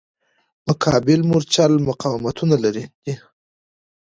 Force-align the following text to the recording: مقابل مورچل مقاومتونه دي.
مقابل 0.67 1.19
مورچل 1.29 1.73
مقاومتونه 1.87 2.55
دي. 2.75 2.83